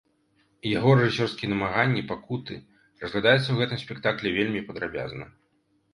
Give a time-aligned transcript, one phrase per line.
[0.77, 2.57] Яго рэжысёрскія намаганні, пакуты
[3.03, 5.25] разглядаюцца ў гэтым спектаклі вельмі падрабязна.